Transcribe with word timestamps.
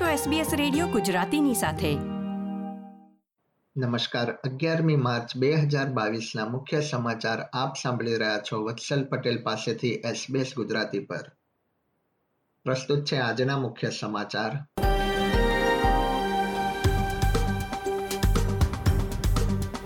છો 0.00 0.30
SBS 0.30 0.46
radio 0.56 0.86
ગુજરાતીની 0.86 1.54
સાથે. 1.54 1.94
નમસ્કાર. 3.76 4.32
અગિયારમી 4.32 4.96
માર્ચ 4.96 5.36
બે 5.36 5.54
હજાર 5.54 5.86
બાવીસના 5.88 6.46
મુખ્ય 6.46 6.80
સમાચાર 6.80 7.40
આપ 7.40 7.76
સાંભળી 7.82 8.16
રહ્યા 8.16 8.38
છો 8.38 8.64
વત્સલ 8.64 9.04
પટેલ 9.04 9.42
પાસેથી 9.42 9.92
SBS 9.92 10.54
ગુજરાતી 10.56 10.98
પર. 10.98 11.32
પ્રસ્તુત 12.64 13.04
છે 13.04 13.16
આજના 13.16 13.58
મુખ્ય 13.58 13.90
સમાચાર. 13.90 14.50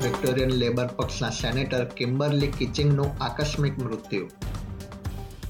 વિક્ટોરિયન 0.02 0.50
લેબર 0.50 0.86
પક્ષના 0.86 1.30
સેનેટર 1.30 1.84
કિમ્બરલી 1.84 2.52
કિચિંગનું 2.52 3.22
આકસ્મિક 3.22 3.79
મૃત્યુ. 3.79 4.29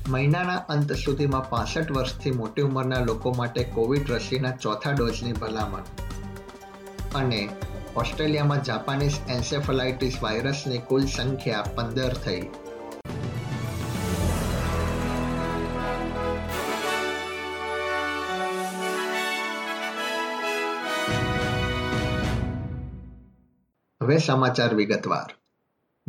મહિનાના 0.09 0.56
અંત 0.56 0.93
સુધીમાં 0.93 1.50
પાસઠ 1.50 1.91
વર્ષથી 1.91 2.30
મોટી 2.30 2.62
ઉંમરના 2.62 3.01
લોકો 3.01 3.32
માટે 3.32 3.64
કોવિડ 3.64 4.10
રસીના 4.10 4.51
ચોથા 4.51 4.91
ડોઝની 4.91 5.32
ભલામણ. 5.32 5.82
અને 7.15 7.48
ઓસ્ટ્રેલિયામાં 7.96 8.65
જાપાનીઝ 8.65 9.15
એન્સેફલાઇટિસ 9.29 10.18
વાયરસની 10.23 10.79
કુલ 10.79 11.06
સંખ્યા 11.06 11.62
પંદર 11.62 12.15
થઈ. 12.15 12.41
હવે 24.02 24.18
સમાચાર 24.18 24.74
વિગતવાર. 24.74 25.38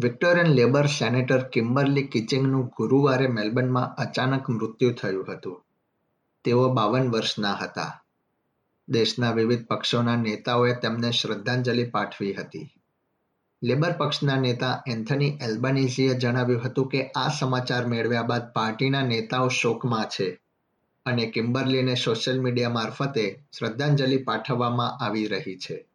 વિક્ટોરિયન 0.04 0.56
લેબર 0.56 0.88
સેનેટર 0.88 1.42
કિમ્બરલી 1.44 2.08
કિચિંગનું 2.08 2.68
ગુરુવારે 2.68 3.28
મેલબર્નમાં 3.28 3.96
અચાનક 3.96 4.50
મૃત્યુ 4.50 4.92
થયું 4.92 5.26
હતું. 5.34 5.64
તેઓ 6.44 6.70
બાવન 6.70 7.12
વર્ષના 7.12 7.54
હતા. 7.54 8.04
દેશના 8.88 9.32
વિવિધ 9.32 9.66
પક્ષોના 9.66 10.16
નેતાઓએ 10.16 10.74
તેમને 10.74 11.12
શ્રદ્ધાંજલિ 11.12 11.84
પાઠવી 11.84 12.34
હતી. 12.34 12.72
લેબર 13.64 13.92
પક્ષના 13.92 14.38
નેતા 14.38 14.84
એન્થની 14.88 15.38
એલ્બનીઝીએ 15.42 16.14
જણાવ્યું 16.14 16.62
હતું 16.62 16.88
કે 16.88 17.12
આ 17.16 17.28
સમાચાર 17.30 17.88
મેળવ્યા 17.88 18.22
બાદ 18.22 18.54
પાર્ટીના 18.54 19.04
નેતાઓ 19.04 19.50
શોકમાં 19.50 20.06
છે 20.06 20.42
અને 21.06 21.26
કિમ્બરલીને 21.26 21.96
સોશિયલ 21.96 22.42
મીડિયા 22.42 22.70
મારફતે 22.70 23.46
શ્રદ્ધાંજલિ 23.58 24.18
પાઠવવામાં 24.18 25.06
આવી 25.06 25.28
રહી 25.28 25.56
છે. 25.56 25.89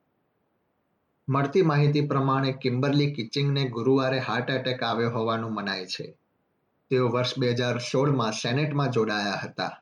મળતી 1.28 1.62
માહિતી 1.62 2.00
પ્રમાણે 2.00 2.52
કિમ્બરલી 2.52 3.10
કિચિંગને 3.10 3.68
ગુરુવારે 3.68 4.18
હાર્ટ 4.18 4.50
એટેક 4.50 4.82
આવ્યો 4.82 5.10
હોવાનું 5.10 5.54
મનાય 5.54 5.86
છે. 5.86 6.18
તેઓ 6.90 7.08
વર્ષ 7.08 7.38
બે 7.38 7.50
હજાર 7.50 7.78
સોળમાં 7.78 8.32
સેનેટમાં 8.32 8.90
જોડાયા 8.90 9.36
હતા. 9.36 9.80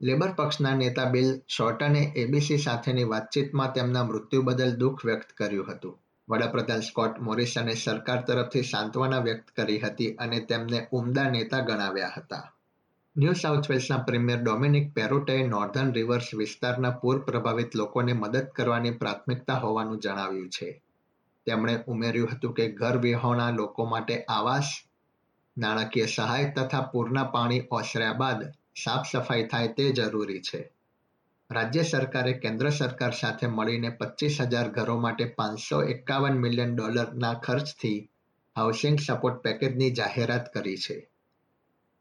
લેબર 0.00 0.30
પક્ષના 0.32 0.74
નેતા 0.74 1.04
બિલ 1.04 1.40
શોર્ટને 1.48 2.12
એબીસી 2.16 2.58
સાથેની 2.58 3.04
વાતચીતમાં 3.04 3.72
તેમના 3.72 4.04
મૃત્યુ 4.04 4.42
બદલ 4.42 4.76
દુઃખ 4.76 5.04
વ્યક્ત 5.04 5.32
કર્યું 5.32 5.72
હતું. 5.72 5.98
વડાપ્રધાન 6.28 6.80
સ્કોટ 6.80 7.18
મોરિસને 7.18 7.74
સરકાર 7.74 8.22
તરફથી 8.22 8.62
સાંત્વના 8.62 9.18
વ્યક્ત 9.18 9.50
કરી 9.56 9.78
હતી 9.78 10.14
અને 10.14 10.40
તેમને 10.40 10.88
ઉમદા 10.92 11.30
નેતા 11.30 11.60
ગણાવ્યા 11.60 12.12
હતા. 12.16 12.52
ન્યૂ 13.16 13.32
સાઉથ 13.32 13.70
વેલ્સના 13.70 13.98
પ્રીમિયર 13.98 14.38
ડોમિનિક 14.42 14.94
પેરોટેએ 14.94 15.48
નોર્ધન 15.48 15.92
રિવર્સ 15.92 16.34
વિસ્તારના 16.34 16.90
પૂર 16.90 17.18
પ્રભાવિત 17.18 17.74
લોકોને 17.74 18.12
મદદ 18.12 18.44
કરવાની 18.44 18.90
પ્રાથમિકતા 18.90 19.54
હોવાનું 19.54 19.98
જણાવ્યું 19.98 20.48
છે. 20.48 20.82
તેમણે 21.46 21.84
ઉમેર્યું 21.86 22.28
હતું 22.28 22.52
કે 22.52 22.68
ઘર 22.68 22.96
વિહોણા 22.96 23.50
લોકો 23.50 23.84
માટે 23.84 24.24
આવાસ, 24.24 24.84
નાણાકીય 25.58 26.06
સહાય 26.06 26.50
તથા 26.50 26.80
પૂરના 26.80 27.24
પાણી 27.24 27.62
ઓસર્યા 27.70 28.12
બાદ 28.12 28.52
સાફ 28.84 29.12
સફાઈ 29.12 29.46
થાય 29.46 29.68
તે 29.68 29.92
જરૂરી 29.92 30.40
છે. 30.40 30.70
રાજ્ય 31.50 31.82
સરકારે 31.82 32.32
કેન્દ્ર 32.32 32.70
સરકાર 32.70 33.12
સાથે 33.12 33.46
મળીને 33.46 33.90
પચીસ 33.90 34.40
હજાર 34.40 34.68
ઘરો 34.68 34.98
માટે 34.98 35.24
પાંચસો 35.24 35.82
એકાવન 35.82 36.32
મિલિયન 36.32 36.76
ડોલરના 36.76 37.34
ખર્ચથી 37.34 38.08
હાઉસિંગ 38.56 38.98
સપોર્ટ 38.98 39.42
પેકેજની 39.42 39.90
જાહેરાત 39.90 40.52
કરી 40.54 40.76
છે. 40.76 41.11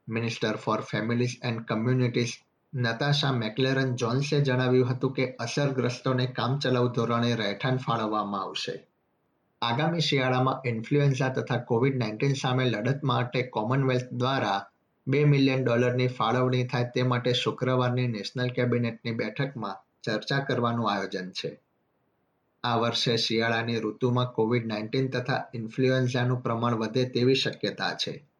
Minister 0.07 0.55
for 0.55 0.81
families 0.81 1.39
and 1.43 1.61
communities 1.65 2.31
Natasha 2.73 3.31
McLaren 3.31 3.95
જોન્સે 3.95 4.41
જણાવ્યું 4.41 4.89
હતું 4.89 5.13
કે 5.13 5.35
અસરગ્રસ્તોને 5.39 6.25
કામચલાઉ 6.25 6.87
ધોરણે 6.87 7.35
રહેઠાણ 7.35 7.77
ફાળવવામાં 7.77 8.41
આવશે. 8.41 8.87
આગામી 9.61 9.99
શિયાળામાં 9.99 10.61
ઇન્ફ્લુએન્ઝા 10.65 11.29
તથા 11.29 11.57
કોવિડ 11.57 11.95
નાઇન્ટીન 11.95 12.33
સામે 12.33 12.65
લડત 12.65 13.03
માટે 13.03 13.41
કોમનવેલ્થ 13.41 14.13
દ્વારા 14.13 14.59
બે 15.07 15.25
મિલિયન 15.25 15.63
ડોલરની 15.63 16.07
ફાળવણી 16.07 16.63
થાય 16.63 16.83
તે 16.83 17.03
માટે 17.03 17.33
શુક્રવારની 17.33 18.07
નેશનલ 18.07 18.49
કેબિનેટની 18.49 19.11
બેઠકમાં 19.11 19.75
ચર્ચા 20.03 20.39
કરવાનું 20.39 20.91
આયોજન 20.91 21.31
છે. 21.31 21.59
આ 22.63 22.77
વર્ષે 22.77 23.17
શિયાળાની 23.17 23.79
ઋતુમાં 23.79 24.27
કોવિડ 24.27 24.65
નાઇન્ટીન 24.65 25.09
તથા 25.09 25.43
ઇન્ફ્લુએન્ઝાનું 25.53 26.43
પ્રમાણ 26.43 26.75
વધે 26.75 27.05
તેવી 27.05 27.35
શક્યતા 27.35 27.93
છે. 27.93 28.30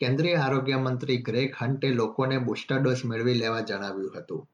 કેન્દ્રીય 0.00 0.34
આરોગ્ય 0.34 0.76
મંત્રી 0.76 1.16
ગ્રેગ 1.16 1.54
હન્ટે 1.58 1.88
લોકોને 1.88 2.38
બુસ્ટર 2.38 2.78
ડોઝ 2.78 3.04
મેળવી 3.04 3.34
લેવા 3.34 3.60
જણાવ્યું 3.60 4.18
હતું. 4.18 4.48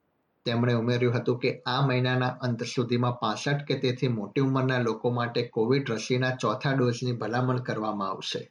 તેમણે 0.45 0.75
ઉમેર્યું 0.75 1.15
હતું 1.15 1.39
કે 1.39 1.63
આ 1.67 1.87
મહિનાના 1.87 2.29
અંત 2.29 2.63
સુધીમાં 2.63 3.13
પાસઠ 3.13 3.65
કે 3.65 3.79
તેથી 3.79 4.09
મોટી 4.09 4.41
ઉંમરના 4.41 4.79
લોકો 4.79 5.11
માટે 5.11 5.43
કોવિડ 5.43 5.91
રસીના 5.91 6.37
ચોથા 6.37 6.73
ડોઝની 6.73 7.13
ભલામણ 7.13 7.57
કરવામાં 7.57 8.09
આવશે. 8.09 8.51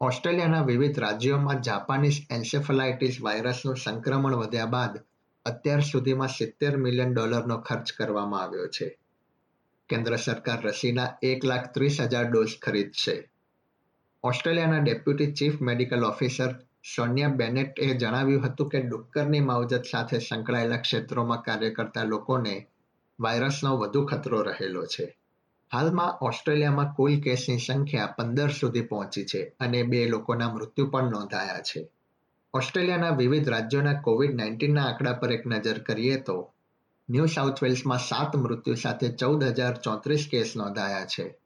ઓસ્ટ્રેલિયાના 0.00 0.62
વિવિધ 0.62 0.98
રાજ્યોમાં 0.98 1.60
જાપાનીઝ 1.60 2.26
એન્સેફલાઇટિસ 2.30 3.18
વાયરસનું 3.20 3.76
સંક્રમણ 3.76 4.34
વધ્યા 4.34 4.66
બાદ 4.66 4.98
અત્યાર 5.44 5.80
સુધીમાં 5.80 6.28
સિત્તેર 6.28 6.76
મિલિયન 6.76 7.14
ડોલરનો 7.14 7.56
ખર્ચ 7.56 7.92
કરવામાં 7.92 8.42
આવ્યો 8.42 8.66
છે. 8.66 8.98
કેન્દ્ર 9.88 10.16
સરકાર 10.16 10.62
રસીના 10.62 11.16
એક 11.22 11.44
લાખ 11.44 11.74
ત્રીસ 11.74 12.00
હજાર 12.00 12.30
ડોઝ 12.30 12.48
ખરીદશે. 12.62 13.30
ઓસ્ટ્રેલિયાના 14.24 14.78
deputy 14.78 15.32
chief 15.32 15.60
medical 15.60 16.04
officer 16.04 16.54
Sonia 16.96 17.28
બેનેટે 17.28 17.86
જણાવ્યું 17.86 18.46
હતું 18.46 18.68
કે 18.68 18.80
ડુક્કરની 18.80 19.40
માવજત 19.40 19.82
સાથે 19.92 20.18
સંકળાયેલા 20.18 20.76
ક્ષેત્રોમાં 20.76 21.42
કાર્ય 21.42 21.70
કરતા 21.70 22.04
લોકોને 22.04 22.66
વાયરસનો 23.20 23.76
વધુ 23.76 24.06
ખતરો 24.06 24.42
રહેલો 24.42 24.86
છે. 24.86 25.18
હાલમાં 25.72 26.18
ઓસ્ટ્રેલિયામાં 26.20 26.94
કુલ 26.94 27.20
કેસની 27.20 27.58
સંખ્યા 27.58 28.06
પંદર 28.06 28.50
સુધી 28.50 28.80
પહોંચી 28.80 29.24
છે 29.24 29.52
અને 29.60 29.82
બે 29.82 30.08
લોકોના 30.08 30.54
મૃત્યુ 30.54 30.86
પણ 30.86 31.10
નોંધાયા 31.10 31.58
છે. 31.58 31.88
ઓસ્ટ્રેલિયાના 32.54 33.10
વિવિધ 33.10 33.48
રાજ્યોના 33.48 34.00
કોવિડ 34.00 34.34
નાઇન્ટીનના 34.34 34.84
આંકડા 34.84 35.12
પર 35.12 35.32
એક 35.32 35.46
નજર 35.46 35.78
કરીએ 35.78 36.16
તો 36.16 36.52
ન્યૂ 37.10 37.26
સાઉથ 37.26 37.62
વેલ્સમાં 37.62 37.98
સાત 37.98 38.36
મૃત્યુ 38.36 38.74
સાથે 38.74 39.08
ચૌદ 39.08 39.44
હજાર 39.44 39.74
ચોત્રીસ 39.76 40.28
કેસ 40.30 40.52
નોંધાયા 40.56 41.04
છે. 41.04 41.43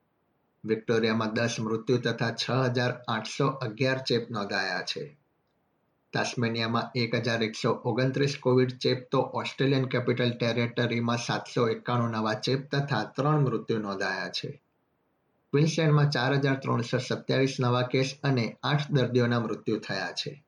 વિક્ટોરિયામાં 0.64 1.34
દસ 1.34 1.60
મૃત્યુ 1.60 1.98
તથા 1.98 2.30
છ 2.30 2.50
હજાર 2.50 2.92
આઠસો 3.08 3.46
અગિયાર 3.46 3.98
ચેપ 3.98 4.30
નોંધાયા 4.30 4.82
છે. 4.82 5.18
તાસ્મેનિયામાં 6.12 6.90
એક 6.94 7.14
હજાર 7.14 7.42
એકસો 7.42 7.70
ઓગણત્રીસ 7.70 8.36
કોવિડ 8.40 8.70
ચેપ 8.70 9.10
તો 9.10 9.18
ઓસ્ટ્રેલિયન 9.18 9.84
કેપિટલ 9.84 10.30
ટેરેટરીમાં 10.30 11.16
સાતસો 11.16 11.68
એકાણું 11.68 12.10
નવા 12.10 12.34
ચેપ 12.34 12.70
તથા 12.70 13.04
ત્રણ 13.04 13.40
મૃત્યુ 13.40 13.78
નોંધાયા 13.78 14.28
છે. 14.28 14.62
ક્વિન્સલેન્ડમાં 15.52 16.10
ચાર 16.10 16.34
હજાર 16.34 16.56
ત્રણસો 16.56 16.98
સત્યાવીસ 16.98 17.56
નવા 17.60 17.82
કેસ 17.82 18.18
અને 18.22 18.56
આઠ 18.62 18.90
દર્દીઓના 18.90 19.40
મૃત્યુ 19.40 19.78
થયા 19.78 20.12
છે. 20.12 20.44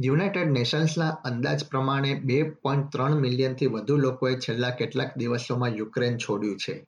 યુનાઇટેડ 0.00 0.50
નેશન્સના 0.50 1.08
અંદાજ 1.08 1.64
પ્રમાણે 1.64 2.14
બે 2.14 2.42
પોઈન્ટ 2.42 2.92
ત્રણ 2.92 3.14
મિલિયનથી 3.14 3.66
વધુ 3.66 3.96
લોકોએ 3.96 4.34
છેલ્લા 4.34 4.70
કેટલાક 4.70 5.16
દિવસોમાં 5.16 5.68
યુક્રેન 5.68 6.18
છોડ્યું 6.18 6.56
છે. 6.56 6.86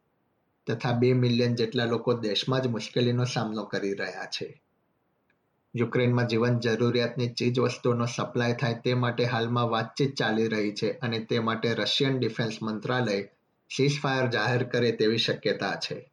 તથા 0.67 0.93
બે 0.93 1.13
મિલિયન 1.13 1.55
જેટલા 1.55 1.85
લોકો 1.85 2.15
દેશમાં 2.15 2.61
જ 2.61 2.67
મુશ્કેલીનો 2.67 3.25
સામનો 3.25 3.65
કરી 3.65 3.95
રહ્યા 3.95 4.25
છે. 4.25 4.63
યુક્રેનમાં 5.75 6.27
જીવન 6.27 6.59
જરૂરિયાતની 6.59 7.29
ચીજ 7.29 7.59
વસ્તુઓનો 7.59 8.07
સપ્લાય 8.07 8.53
થાય 8.53 8.75
તે 8.75 8.95
માટે 8.95 9.25
હાલમાં 9.25 9.71
વાતચીત 9.71 10.17
ચાલી 10.17 10.49
રહી 10.49 10.73
છે 10.73 10.93
અને 10.93 11.19
તે 11.19 11.39
માટે 11.39 11.75
રશિયન 11.75 12.19
ડિફેન્સ 12.19 12.63
મંત્રાલય 12.63 13.23
સીઝફાયર 13.77 14.31
જાહેર 14.31 14.63
કરે 14.63 14.93
તેવી 14.93 15.19
શક્યતા 15.19 15.75
છે. 15.75 16.11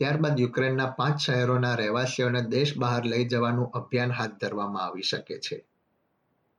ત્યારબાદ 0.00 0.40
યુક્રેનના 0.40 0.86
પાંચ 0.86 1.20
શહેરોના 1.20 1.74
રહેવાસીઓને 1.74 2.42
દેશ 2.42 2.76
બહાર 2.76 3.04
લઈ 3.04 3.24
જવાનું 3.24 3.70
અભિયાન 3.70 4.10
હાથ 4.10 4.30
ધરવામાં 4.40 4.82
આવી 4.82 5.02
શકે 5.02 5.38
છે. 5.38 5.64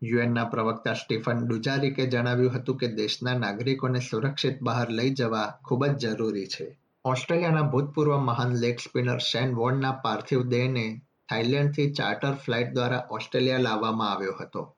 યુએનના 0.03 0.45
પ્રવક્તા 0.45 0.93
સ્ટીફન 0.93 1.47
ડુજારિકે 1.47 2.05
જણાવ્યું 2.05 2.53
હતું 2.53 2.77
કે 2.77 2.87
દેશના 2.87 3.37
નાગરિકોને 3.37 3.99
સુરક્ષિત 3.99 4.61
બહાર 4.61 4.89
લઈ 4.89 5.09
જવા 5.09 5.59
ખૂબ 5.65 5.85
જ 5.85 5.97
જરૂરી 5.97 6.47
છે. 6.47 6.86
ઓસ્ટ્રેલિયાના 7.07 7.61
ભૂતપૂર્વ 7.61 8.17
મહાન 8.17 8.55
લેગ 8.55 8.79
સ્પિનર 8.79 9.17
શેન 9.17 9.55
વોર્નના 9.55 9.91
પાર્થિવ 9.91 10.43
દેહને 10.43 11.01
થાઇલેન્ડથી 11.29 11.91
ચાર્ટર 11.91 12.31
ફ્લાઇટ 12.31 12.73
દ્વારા 12.73 13.07
ઓસ્ટ્રેલિયા 13.11 13.57
લાવવામાં 13.57 14.11
આવ્યો 14.11 14.33
હતો. 14.41 14.75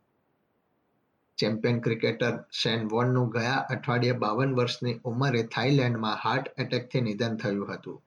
ચેમ્પિયન 1.38 1.80
ક્રિકેટર 1.80 2.44
શેન 2.52 2.88
વોર્નનું 2.88 3.30
ગયા 3.30 3.54
અઠવાડિયે 3.54 4.12
બાવન 4.12 4.56
વર્ષની 4.56 5.00
ઉંમરે 5.04 5.44
થાઇલેન્ડમાં 5.44 6.18
હાર્ટ 6.24 6.48
એટેકથી 6.58 7.02
નિધન 7.02 7.38
થયું 7.38 7.74
હતું. 7.74 8.04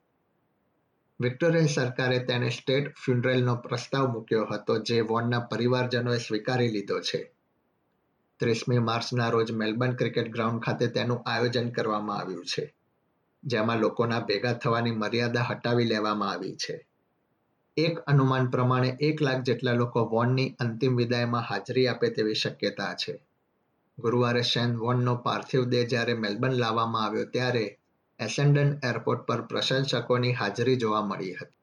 વિક્ટોરિયા 1.21 1.67
સરકારે 1.67 2.19
તેને 2.19 2.49
સ્ટેટ 2.49 2.95
ફ્યુનરેલનો 2.95 3.57
પ્રસ્તાવ 3.57 4.13
મૂક્યો 4.13 4.45
હતો 4.45 4.79
જે 4.79 5.01
વોર્નના 5.01 5.39
પરિવારજનોએ 5.39 6.19
સ્વીકારી 6.19 6.69
લીધો 6.69 7.01
છે. 7.01 7.35
ત્રીસમી 8.39 8.79
માર્ચના 8.79 9.29
રોજ 9.29 9.53
મેલબર્ન 9.53 9.95
ક્રિકેટ 9.95 10.33
ગ્રાઉન્ડ 10.33 10.63
ખાતે 10.63 10.87
તેનું 10.87 11.23
આયોજન 11.27 11.71
કરવામાં 11.71 12.19
આવ્યું 12.19 12.45
છે. 12.45 12.75
જેમાં 13.45 13.79
લોકોના 13.79 14.21
ભેગા 14.21 14.53
થવાની 14.53 14.91
મર્યાદા 14.91 15.43
હટાવી 15.43 15.85
લેવામાં 15.85 16.31
આવી 16.31 16.57
છે. 16.57 16.87
એક 17.77 17.99
અનુમાન 17.99 18.51
પ્રમાણે 18.51 18.89
એક 19.01 19.23
લાખ 19.23 19.43
જેટલા 19.43 19.73
લોકો 19.73 20.09
વોનની 20.09 20.57
અંતિમ 20.61 20.97
વિદાયમાં 20.97 21.43
હાજરી 21.43 21.89
આપે 21.89 22.11
તેવી 22.11 22.35
શક્યતા 22.35 22.95
છે. 22.95 23.23
ગુરુવારે 23.99 24.43
શેન 24.43 24.77
વોનનો 24.77 25.17
પાર્થિવ 25.17 25.65
દેહ 25.65 25.87
જ્યારે 25.87 26.15
મેલબર્ન 26.15 26.53
લાવવામાં 26.53 27.05
આવ્યો 27.05 27.25
ત્યારે 27.25 27.79
એસેન્ડન 28.19 28.79
એરપોર્ટ 28.89 29.21
પર 29.21 29.43
પ્રશંસકોની 29.43 30.33
હાજરી 30.33 30.77
જોવા 30.77 31.01
મળી 31.01 31.35
હતી. 31.35 31.59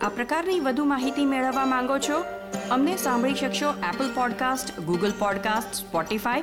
આ 0.00 0.08
પ્રકારની 0.08 0.60
વધુ 0.60 0.84
માહિતી 0.84 1.24
મેળવવા 1.24 1.66
માંગો 1.66 1.98
છો? 1.98 2.24
અમને 2.70 2.96
સાંભળી 2.96 3.34
શકશો 3.34 3.70
Apple 3.70 4.14
podcast 4.14 4.80
Google 4.80 5.10
podcast 5.18 5.74
Spotify 5.74 6.42